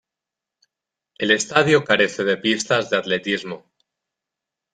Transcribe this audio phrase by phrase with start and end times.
[1.19, 3.71] El estadio carece de pistas de atletismo.